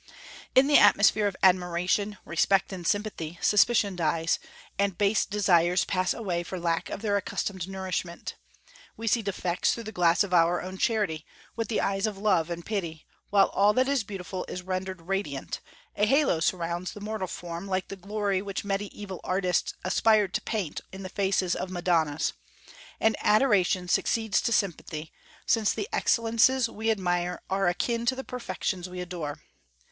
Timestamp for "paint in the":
20.41-21.09